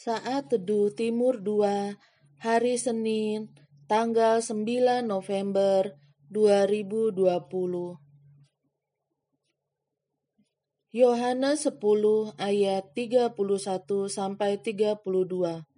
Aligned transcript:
Saat 0.00 0.48
Teduh 0.48 0.88
Timur 0.96 1.44
2, 1.44 1.92
hari 2.40 2.80
Senin, 2.80 3.52
tanggal 3.84 4.40
9 4.40 5.04
November 5.04 5.92
2020. 6.32 8.00
Yohanes 10.96 11.68
10 11.68 11.76
ayat 12.40 12.84
31 12.96 14.08
sampai 14.08 14.56
32. 14.56 15.68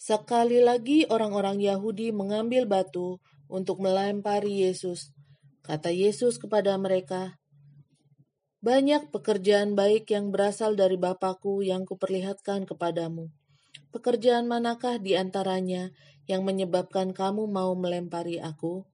Sekali 0.00 0.64
lagi 0.64 1.04
orang-orang 1.12 1.60
Yahudi 1.60 2.16
mengambil 2.16 2.64
batu 2.64 3.20
untuk 3.52 3.76
melempari 3.84 4.64
Yesus. 4.64 5.12
Kata 5.60 5.92
Yesus 5.92 6.40
kepada 6.40 6.80
mereka, 6.80 7.36
banyak 8.64 9.12
pekerjaan 9.12 9.76
baik 9.76 10.08
yang 10.08 10.32
berasal 10.32 10.72
dari 10.72 10.96
Bapakku 10.96 11.60
yang 11.60 11.84
kuperlihatkan 11.84 12.64
kepadamu. 12.64 13.28
Pekerjaan 13.92 14.48
manakah 14.48 14.96
di 14.96 15.20
antaranya 15.20 15.92
yang 16.24 16.48
menyebabkan 16.48 17.12
kamu 17.12 17.44
mau 17.44 17.76
melempari 17.76 18.40
aku? 18.40 18.88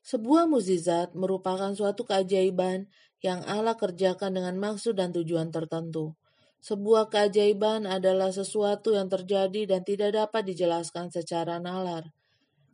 Sebuah 0.00 0.48
mukjizat 0.48 1.12
merupakan 1.12 1.76
suatu 1.76 2.08
keajaiban 2.08 2.88
yang 3.20 3.44
Allah 3.44 3.76
kerjakan 3.76 4.40
dengan 4.40 4.56
maksud 4.56 4.96
dan 4.96 5.12
tujuan 5.12 5.52
tertentu. 5.52 6.16
Sebuah 6.64 7.12
keajaiban 7.12 7.84
adalah 7.84 8.32
sesuatu 8.32 8.96
yang 8.96 9.12
terjadi 9.12 9.68
dan 9.68 9.84
tidak 9.84 10.16
dapat 10.16 10.48
dijelaskan 10.48 11.12
secara 11.12 11.60
nalar. 11.60 12.08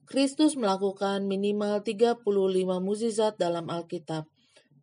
Kristus 0.06 0.54
melakukan 0.54 1.26
minimal 1.26 1.82
35 1.82 2.22
mukjizat 2.86 3.34
dalam 3.34 3.66
Alkitab 3.66 4.30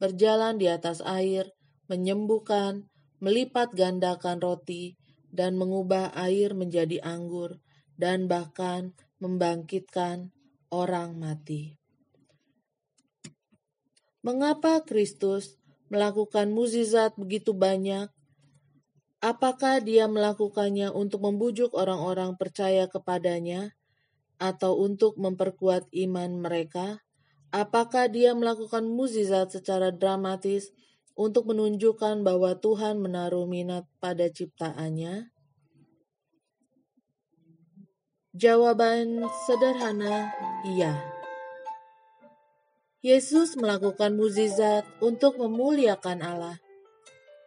berjalan 0.02 0.59
di 0.59 0.67
atas 0.67 0.99
air, 1.04 1.52
menyembuhkan, 1.88 2.90
melipat 3.23 3.72
gandakan 3.72 4.41
roti, 4.41 4.98
dan 5.31 5.59
mengubah 5.59 6.16
air 6.16 6.55
menjadi 6.55 7.04
anggur, 7.04 7.60
dan 7.96 8.27
bahkan 8.27 8.96
membangkitkan 9.20 10.32
orang 10.71 11.15
mati. 11.15 11.79
Mengapa 14.26 14.82
Kristus 14.82 15.62
melakukan 15.93 16.49
mukjizat 16.49 17.13
begitu 17.13 17.54
banyak? 17.54 18.09
Apakah 19.21 19.82
dia 19.82 20.09
melakukannya 20.09 20.90
untuk 20.90 21.24
membujuk 21.24 21.77
orang-orang 21.77 22.34
percaya 22.35 22.90
kepadanya, 22.90 23.77
atau 24.41 24.82
untuk 24.82 25.15
memperkuat 25.21 25.87
iman 25.93 26.41
mereka? 26.41 27.04
Apakah 27.55 28.11
dia 28.11 28.35
melakukan 28.35 28.84
mukjizat 28.84 29.48
secara 29.55 29.87
dramatis 29.87 30.75
untuk 31.15 31.48
menunjukkan 31.48 32.20
bahwa 32.20 32.51
Tuhan 32.59 32.99
menaruh 32.99 33.47
minat 33.47 33.87
pada 34.03 34.27
ciptaannya? 34.27 35.31
Jawaban 38.35 39.23
sederhana, 39.47 40.35
iya. 40.67 40.99
Yesus 42.99 43.55
melakukan 43.55 44.19
mukjizat 44.19 44.84
untuk 44.99 45.40
memuliakan 45.40 46.27
Allah. 46.27 46.59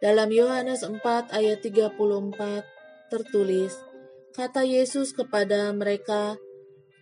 Dalam 0.01 0.33
Yohanes 0.33 0.81
4 0.81 1.29
ayat 1.29 1.61
34 1.61 2.65
tertulis, 3.13 3.77
kata 4.33 4.65
Yesus 4.65 5.13
kepada 5.13 5.69
mereka, 5.69 6.41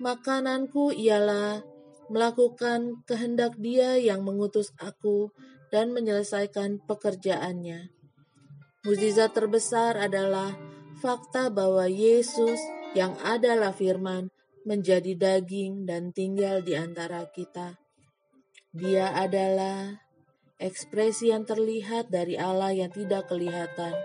"Makananku 0.04 0.92
ialah 0.92 1.77
melakukan 2.08 3.04
kehendak 3.04 3.60
Dia 3.60 4.00
yang 4.00 4.24
mengutus 4.24 4.72
aku 4.80 5.32
dan 5.72 5.92
menyelesaikan 5.92 6.84
pekerjaannya. 6.88 7.92
Mujizat 8.88 9.36
terbesar 9.36 10.00
adalah 10.00 10.56
fakta 11.04 11.52
bahwa 11.52 11.92
Yesus 11.92 12.60
yang 12.96 13.20
adalah 13.20 13.76
firman 13.76 14.32
menjadi 14.64 15.16
daging 15.16 15.84
dan 15.84 16.16
tinggal 16.16 16.64
di 16.64 16.76
antara 16.76 17.28
kita. 17.32 17.76
Dia 18.72 19.12
adalah 19.16 20.00
ekspresi 20.60 21.32
yang 21.32 21.44
terlihat 21.44 22.12
dari 22.12 22.40
Allah 22.40 22.72
yang 22.72 22.92
tidak 22.92 23.28
kelihatan. 23.28 23.96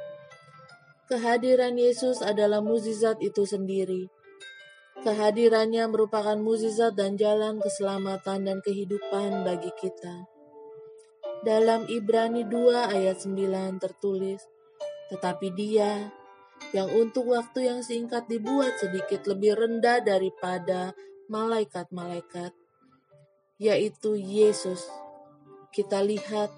Kehadiran 1.06 1.78
Yesus 1.78 2.22
adalah 2.22 2.62
mukjizat 2.62 3.21
itu 3.21 3.44
sendiri 3.44 4.10
Kehadirannya 5.03 5.91
merupakan 5.91 6.39
mukjizat 6.39 6.95
dan 6.95 7.19
jalan 7.19 7.59
keselamatan 7.59 8.47
dan 8.47 8.63
kehidupan 8.63 9.43
bagi 9.43 9.75
kita. 9.75 10.31
Dalam 11.43 11.91
Ibrani 11.91 12.47
2 12.47 12.87
ayat 12.87 13.19
9 13.19 13.83
tertulis, 13.83 14.47
tetapi 15.11 15.51
dia 15.59 16.07
yang 16.71 16.87
untuk 16.95 17.35
waktu 17.35 17.67
yang 17.67 17.83
singkat 17.83 18.31
dibuat 18.31 18.79
sedikit 18.79 19.27
lebih 19.27 19.59
rendah 19.59 20.07
daripada 20.07 20.95
malaikat-malaikat, 21.27 22.55
yaitu 23.59 24.15
Yesus. 24.15 24.87
Kita 25.75 25.99
lihat 25.99 26.55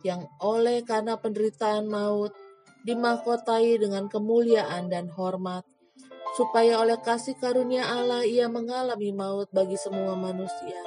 yang 0.00 0.32
oleh 0.40 0.80
karena 0.80 1.20
penderitaan 1.20 1.92
maut 1.92 2.32
dimahkotai 2.88 3.76
dengan 3.76 4.08
kemuliaan 4.08 4.88
dan 4.88 5.12
hormat 5.12 5.68
supaya 6.32 6.80
oleh 6.80 6.96
kasih 7.00 7.36
karunia 7.36 7.84
Allah 7.84 8.24
ia 8.24 8.48
mengalami 8.48 9.12
maut 9.12 9.52
bagi 9.52 9.76
semua 9.76 10.16
manusia. 10.16 10.80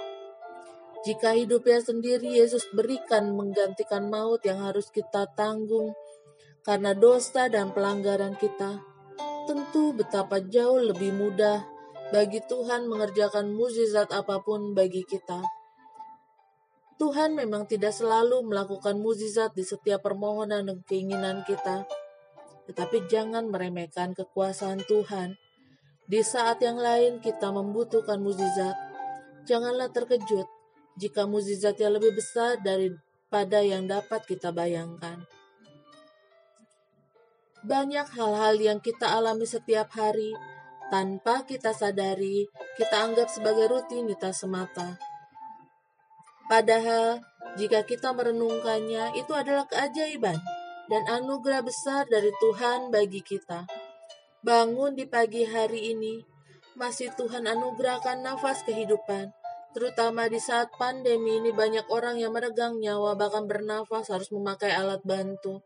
Jika 1.06 1.38
hidupnya 1.38 1.86
sendiri 1.86 2.42
Yesus 2.42 2.66
berikan 2.74 3.38
menggantikan 3.38 4.10
maut 4.10 4.42
yang 4.42 4.66
harus 4.66 4.90
kita 4.90 5.30
tanggung 5.38 5.94
karena 6.66 6.98
dosa 6.98 7.46
dan 7.46 7.70
pelanggaran 7.78 8.34
kita, 8.42 8.82
tentu 9.46 9.94
betapa 9.94 10.42
jauh 10.42 10.82
lebih 10.82 11.14
mudah 11.14 11.62
bagi 12.10 12.42
Tuhan 12.42 12.90
mengerjakan 12.90 13.54
mukjizat 13.54 14.10
apa 14.10 14.42
pun 14.42 14.74
bagi 14.74 15.06
kita. 15.06 15.46
Tuhan 16.98 17.38
memang 17.38 17.70
tidak 17.70 17.94
selalu 17.94 18.42
melakukan 18.42 18.98
mukjizat 18.98 19.54
di 19.54 19.62
setiap 19.62 20.02
permohonan 20.02 20.66
dan 20.66 20.80
keinginan 20.90 21.46
kita 21.46 21.86
tetapi 22.66 23.06
jangan 23.06 23.46
meremehkan 23.50 24.18
kekuasaan 24.18 24.82
Tuhan. 24.86 25.38
Di 26.06 26.22
saat 26.22 26.62
yang 26.62 26.78
lain 26.78 27.22
kita 27.22 27.50
membutuhkan 27.50 28.22
mukjizat. 28.22 28.78
Janganlah 29.46 29.94
terkejut 29.94 30.50
jika 30.98 31.30
mukjizatnya 31.30 31.94
lebih 31.94 32.18
besar 32.18 32.58
daripada 32.62 33.62
yang 33.62 33.86
dapat 33.86 34.26
kita 34.26 34.50
bayangkan. 34.50 35.26
Banyak 37.66 38.14
hal-hal 38.14 38.56
yang 38.62 38.80
kita 38.82 39.10
alami 39.10 39.50
setiap 39.50 39.90
hari 39.98 40.34
tanpa 40.94 41.46
kita 41.50 41.74
sadari, 41.74 42.46
kita 42.78 43.02
anggap 43.02 43.26
sebagai 43.30 43.66
rutinitas 43.70 44.46
semata. 44.46 45.02
Padahal, 46.46 47.26
jika 47.58 47.82
kita 47.82 48.14
merenungkannya, 48.14 49.18
itu 49.18 49.34
adalah 49.34 49.66
keajaiban 49.66 50.38
dan 50.86 51.04
anugerah 51.10 51.66
besar 51.66 52.06
dari 52.06 52.30
Tuhan 52.38 52.94
bagi 52.94 53.22
kita. 53.26 53.66
Bangun 54.46 54.94
di 54.94 55.10
pagi 55.10 55.42
hari 55.42 55.98
ini, 55.98 56.22
masih 56.78 57.10
Tuhan 57.18 57.50
anugerahkan 57.50 58.22
nafas 58.22 58.62
kehidupan, 58.62 59.34
terutama 59.74 60.30
di 60.30 60.38
saat 60.38 60.70
pandemi 60.78 61.42
ini 61.42 61.50
banyak 61.50 61.90
orang 61.90 62.22
yang 62.22 62.38
meregang 62.38 62.78
nyawa 62.78 63.18
bahkan 63.18 63.50
bernafas 63.50 64.14
harus 64.14 64.30
memakai 64.30 64.70
alat 64.70 65.02
bantu. 65.02 65.66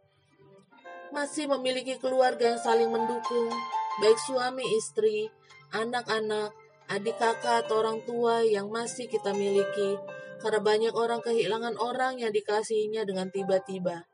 Masih 1.11 1.51
memiliki 1.51 1.99
keluarga 1.99 2.55
yang 2.55 2.61
saling 2.61 2.87
mendukung, 2.87 3.51
baik 3.99 4.19
suami 4.23 4.63
istri, 4.77 5.27
anak-anak, 5.75 6.55
adik 6.87 7.19
kakak 7.19 7.67
atau 7.67 7.83
orang 7.83 7.99
tua 8.07 8.45
yang 8.45 8.71
masih 8.71 9.11
kita 9.11 9.35
miliki, 9.35 9.99
karena 10.39 10.63
banyak 10.63 10.93
orang 10.95 11.19
kehilangan 11.19 11.75
orang 11.75 12.23
yang 12.23 12.31
dikasihinya 12.31 13.03
dengan 13.03 13.27
tiba-tiba 13.33 14.07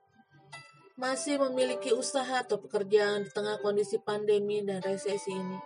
masih 0.95 1.35
memiliki 1.43 1.91
usaha 1.91 2.39
atau 2.39 2.55
pekerjaan 2.55 3.27
di 3.27 3.29
tengah 3.31 3.59
kondisi 3.59 3.99
pandemi 3.99 4.63
dan 4.63 4.79
resesi 4.79 5.35
ini. 5.35 5.59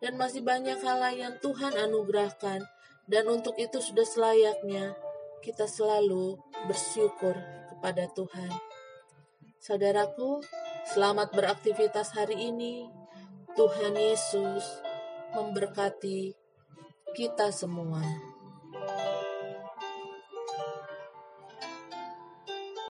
Dan 0.00 0.16
masih 0.16 0.44
banyak 0.44 0.80
hal 0.84 1.00
lain 1.00 1.20
yang 1.20 1.36
Tuhan 1.40 1.72
anugerahkan 1.76 2.60
dan 3.04 3.24
untuk 3.28 3.56
itu 3.60 3.80
sudah 3.80 4.04
selayaknya 4.04 4.96
kita 5.44 5.68
selalu 5.68 6.40
bersyukur 6.64 7.36
kepada 7.72 8.08
Tuhan. 8.16 8.52
Saudaraku, 9.60 10.40
selamat 10.92 11.32
beraktivitas 11.36 12.16
hari 12.16 12.52
ini. 12.52 12.88
Tuhan 13.54 13.94
Yesus 13.94 14.64
memberkati 15.36 16.34
kita 17.14 17.52
semua. 17.54 18.33